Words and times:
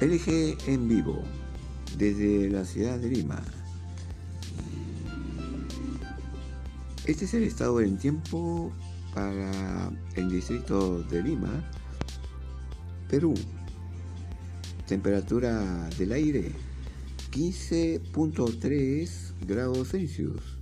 LG 0.00 0.58
en 0.66 0.88
vivo 0.88 1.22
desde 1.96 2.50
la 2.50 2.66
ciudad 2.66 2.98
de 2.98 3.08
Lima. 3.08 3.42
Este 7.06 7.24
es 7.24 7.32
el 7.32 7.44
estado 7.44 7.78
del 7.78 7.96
tiempo 7.96 8.70
para 9.14 9.90
el 10.16 10.30
distrito 10.30 11.02
de 11.04 11.22
Lima, 11.22 11.64
Perú. 13.08 13.32
Temperatura 14.86 15.88
del 15.98 16.12
aire 16.12 16.52
15.3 17.30 19.08
grados 19.46 19.88
Celsius, 19.88 20.58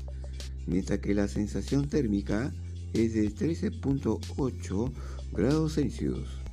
mientras 0.69 1.01
que 1.01 1.13
la 1.13 1.27
sensación 1.27 1.89
térmica 1.89 2.55
es 2.93 3.15
de 3.15 3.35
13.8 3.35 4.93
grados 5.33 5.75
Celsius. 5.75 6.44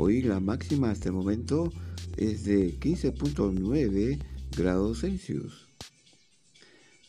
Hoy 0.00 0.22
la 0.22 0.38
máxima 0.38 0.92
hasta 0.92 1.08
el 1.08 1.16
momento 1.16 1.72
es 2.16 2.44
de 2.44 2.78
15.9 2.78 4.22
grados 4.56 5.00
Celsius 5.00 5.66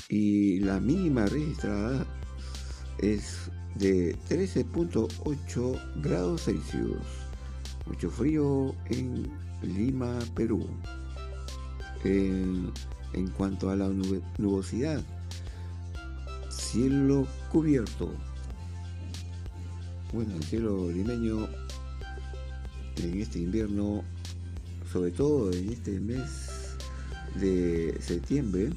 y 0.10 0.60
la 0.62 0.80
mínima 0.80 1.28
registrada 1.28 2.08
es 2.98 3.52
de 3.76 4.18
13.8 4.28 6.02
grados 6.02 6.46
Celsius. 6.46 6.98
Mucho 7.86 8.10
frío 8.10 8.74
en 8.88 9.32
Lima, 9.62 10.18
Perú. 10.34 10.66
En, 12.04 12.74
cuanto 13.38 13.70
a 13.70 13.76
la 13.76 13.88
nubosidad, 14.40 15.04
cielo 16.50 17.28
cubierto. 17.52 18.10
Bueno, 20.12 20.36
el 20.36 20.44
cielo 20.44 20.90
limeño 20.90 21.48
en 23.04 23.22
este 23.22 23.40
invierno, 23.40 24.04
sobre 24.92 25.12
todo 25.12 25.52
en 25.52 25.70
este 25.70 26.00
mes 26.00 26.76
de 27.40 27.98
septiembre, 28.02 28.70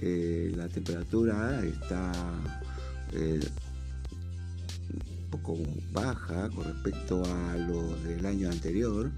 eh, 0.00 0.52
la 0.56 0.68
temperatura 0.68 1.64
está 1.64 2.12
eh, 3.12 3.40
un 4.92 5.30
poco 5.30 5.58
baja 5.92 6.48
con 6.50 6.64
respecto 6.64 7.22
a 7.24 7.56
lo 7.56 7.96
del 7.98 8.26
año 8.26 8.50
anterior. 8.50 9.10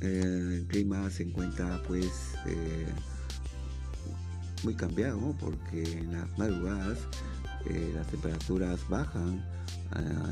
el 0.00 0.64
clima 0.68 1.10
se 1.10 1.24
encuentra 1.24 1.82
pues 1.86 2.06
eh, 2.46 2.86
muy 4.64 4.74
cambiado 4.74 5.34
porque 5.40 5.98
en 5.98 6.12
las 6.12 6.38
madrugadas 6.38 6.98
las 7.94 8.06
temperaturas 8.06 8.80
bajan 8.88 9.44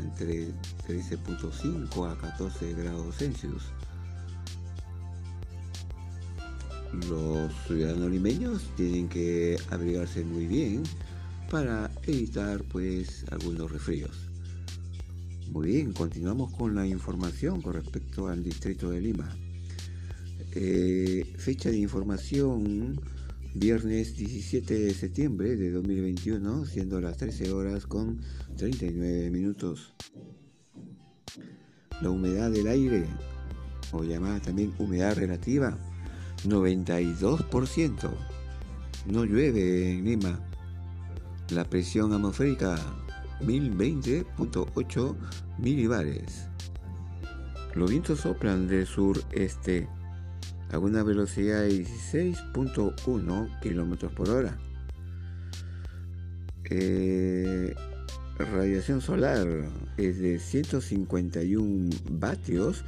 entre 0.03 0.49
13.5 0.87 2.11
a 2.11 2.17
14 2.17 2.73
grados 2.75 3.17
Celsius 3.17 3.63
los 7.09 7.53
ciudadanos 7.67 8.11
limeños 8.11 8.63
tienen 8.77 9.09
que 9.09 9.59
abrigarse 9.71 10.25
muy 10.25 10.47
bien 10.47 10.83
para 11.51 11.91
evitar 12.07 12.63
pues 12.65 13.25
algunos 13.31 13.71
resfríos. 13.71 14.11
Muy 15.53 15.69
bien, 15.69 15.93
continuamos 15.93 16.53
con 16.55 16.75
la 16.75 16.87
información 16.87 17.63
con 17.63 17.75
respecto 17.75 18.29
al 18.29 18.43
distrito 18.43 18.91
de 18.91 19.01
Lima. 19.01 19.29
Eh, 20.53 21.35
fecha 21.37 21.71
de 21.71 21.79
información 21.79 23.01
viernes 23.59 24.15
17 24.19 24.79
de 24.79 24.93
septiembre 24.93 25.57
de 25.57 25.71
2021, 25.71 26.67
siendo 26.67 27.01
las 27.01 27.17
13 27.17 27.53
horas 27.53 27.87
con 27.87 28.21
39 28.57 29.31
minutos. 29.31 29.95
La 32.03 32.11
humedad 32.11 32.51
del 32.51 32.67
aire, 32.67 33.07
o 33.93 34.05
llamada 34.05 34.41
también 34.41 34.75
humedad 34.79 35.17
relativa, 35.17 35.79
92%. 36.45 38.11
No 39.07 39.25
llueve 39.25 39.93
en 39.93 40.05
Lima. 40.05 40.39
La 41.49 41.65
presión 41.65 42.13
atmosférica 42.13 42.77
1020.8 43.41 45.17
milibares. 45.59 46.49
Los 47.75 47.91
vientos 47.91 48.21
soplan 48.21 48.69
del 48.69 48.87
sureste 48.87 49.89
a 50.73 50.79
una 50.79 51.03
velocidad 51.03 51.63
de 51.63 51.85
16.1 51.85 53.61
kilómetros 53.61 54.13
por 54.13 54.31
hora. 54.31 54.59
Eh, 56.69 57.75
radiación 58.39 59.01
solar 59.01 59.47
es 59.97 60.19
de 60.19 60.39
151 60.39 61.91
vatios 62.11 62.85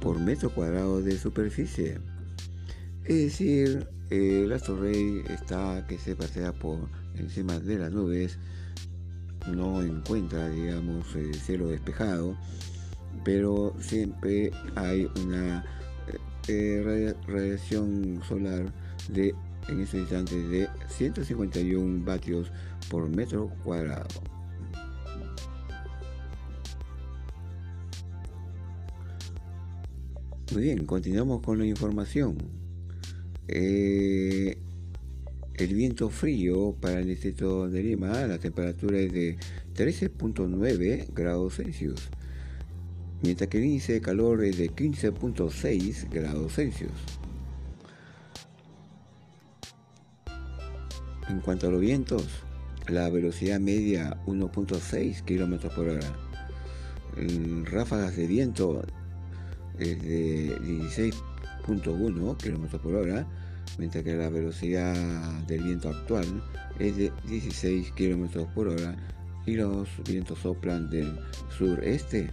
por 0.00 0.18
metro 0.18 0.50
cuadrado 0.50 1.00
de 1.00 1.16
superficie. 1.18 1.98
Es 3.04 3.24
decir, 3.24 3.88
el 4.10 4.52
astro 4.52 4.80
rey 4.80 5.22
está 5.28 5.86
que 5.86 5.98
se 5.98 6.16
pasea 6.16 6.52
por 6.52 6.88
encima 7.16 7.58
de 7.58 7.78
las 7.78 7.92
nubes, 7.92 8.38
no 9.52 9.82
encuentra, 9.82 10.48
digamos, 10.48 11.14
el 11.14 11.34
cielo 11.34 11.68
despejado, 11.68 12.36
pero 13.24 13.74
siempre 13.80 14.50
hay 14.74 15.08
una 15.24 15.64
radiación 17.26 18.20
solar 18.26 18.72
de 19.08 19.34
en 19.68 19.80
ese 19.80 19.98
instante 19.98 20.36
de 20.36 20.68
151 20.88 22.04
vatios 22.04 22.50
por 22.88 23.08
metro 23.08 23.50
cuadrado. 23.62 24.08
Muy 30.52 30.62
bien, 30.62 30.84
continuamos 30.84 31.42
con 31.42 31.58
la 31.58 31.66
información. 31.66 32.36
Eh, 33.46 34.58
el 35.54 35.74
viento 35.74 36.10
frío 36.10 36.74
para 36.80 37.00
el 37.00 37.06
distrito 37.06 37.68
de 37.68 37.82
Lima, 37.82 38.26
la 38.26 38.38
temperatura 38.38 38.98
es 38.98 39.12
de 39.12 39.36
13.9 39.76 41.06
grados 41.14 41.56
Celsius, 41.56 42.08
mientras 43.22 43.48
que 43.48 43.58
el 43.58 43.64
índice 43.64 43.94
de 43.94 44.00
calor 44.00 44.44
es 44.44 44.58
de 44.58 44.70
15.6 44.70 46.08
grados 46.10 46.54
Celsius. 46.54 46.92
En 51.28 51.40
cuanto 51.40 51.68
a 51.68 51.70
los 51.70 51.80
vientos, 51.80 52.26
la 52.88 53.08
velocidad 53.08 53.60
media 53.60 54.16
1.6 54.26 55.22
km 55.24 55.74
por 55.74 55.88
hora. 55.88 56.12
En 57.16 57.66
ráfagas 57.66 58.16
de 58.16 58.26
viento 58.26 58.82
es 59.78 60.02
de 60.02 60.56
16.1 60.58 62.36
km 62.36 62.78
por 62.80 62.94
hora 62.94 63.26
mientras 63.78 64.04
que 64.04 64.14
la 64.14 64.28
velocidad 64.28 64.94
del 65.46 65.62
viento 65.62 65.88
actual 65.88 66.42
es 66.78 66.96
de 66.96 67.12
16 67.28 67.92
km 67.92 68.46
por 68.54 68.68
hora 68.68 68.96
y 69.46 69.54
los 69.54 69.88
vientos 70.04 70.38
soplan 70.40 70.90
del 70.90 71.18
sureste. 71.56 72.30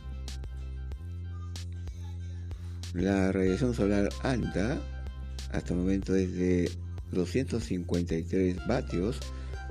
La 2.93 3.31
radiación 3.31 3.73
solar 3.73 4.09
alta 4.23 4.79
hasta 5.51 5.73
el 5.73 5.79
momento 5.79 6.15
es 6.15 6.33
de 6.33 6.71
253 7.11 8.67
vatios 8.67 9.19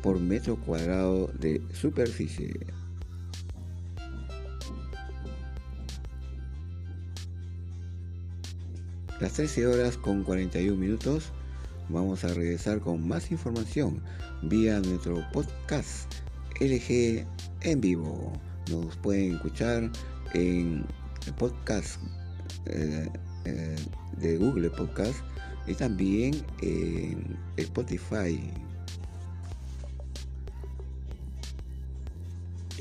por 0.02 0.20
metro 0.20 0.56
cuadrado 0.56 1.30
de 1.38 1.62
superficie. 1.72 2.54
Las 9.20 9.32
13 9.32 9.66
horas 9.66 9.96
con 9.96 10.22
41 10.22 10.76
minutos 10.76 11.32
Vamos 11.88 12.24
a 12.24 12.34
regresar 12.34 12.80
con 12.80 13.06
más 13.06 13.30
información 13.30 14.02
vía 14.42 14.80
nuestro 14.80 15.24
podcast 15.32 16.12
LG 16.60 17.24
en 17.60 17.80
vivo. 17.80 18.32
Nos 18.70 18.96
pueden 18.96 19.36
escuchar 19.36 19.90
en 20.34 20.84
el 21.26 21.34
podcast 21.34 22.00
eh, 22.66 23.08
eh, 23.44 23.76
de 24.18 24.36
Google 24.38 24.70
Podcast 24.70 25.16
y 25.66 25.74
también 25.74 26.34
en 26.62 27.36
Spotify 27.56 28.40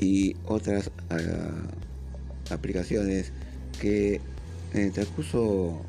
y 0.00 0.36
otras 0.44 0.90
ah, 1.10 1.68
aplicaciones 2.50 3.32
que 3.80 4.20
en 4.72 4.80
el 4.80 4.92
transcurso 4.92 5.80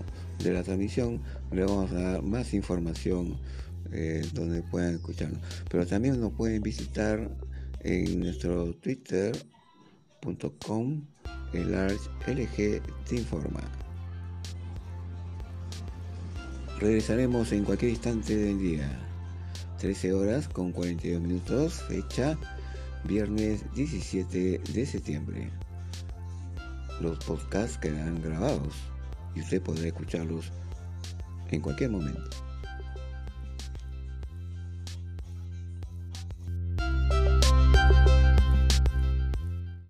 de 0.44 0.54
la 0.54 0.64
transmisión 0.64 1.22
le 1.52 1.64
vamos 1.64 1.92
a 1.92 2.02
dar 2.02 2.22
más 2.24 2.54
información 2.54 3.38
eh, 3.92 4.26
donde 4.34 4.62
puedan 4.64 4.96
escucharnos. 4.96 5.40
Pero 5.70 5.86
también 5.86 6.20
nos 6.20 6.34
pueden 6.34 6.62
visitar 6.62 7.30
en 7.82 8.20
nuestro 8.20 8.74
twitter.com 8.74 9.42
el 11.54 11.72
LG 11.74 12.82
te 13.08 13.16
informa. 13.16 13.87
Regresaremos 16.80 17.52
en 17.54 17.64
cualquier 17.64 17.92
instante 17.92 18.36
del 18.38 18.60
día. 18.60 18.88
13 19.80 20.14
horas 20.14 20.48
con 20.48 20.72
42 20.72 21.20
minutos, 21.20 21.82
fecha 21.88 22.38
viernes 23.04 23.64
17 23.74 24.60
de 24.60 24.86
septiembre. 24.86 25.50
Los 27.02 27.18
podcasts 27.26 27.80
quedarán 27.80 28.22
grabados 28.22 28.76
y 29.34 29.42
usted 29.42 29.60
podrá 29.60 29.88
escucharlos 29.88 30.52
en 31.50 31.62
cualquier 31.62 31.90
momento. 31.90 32.47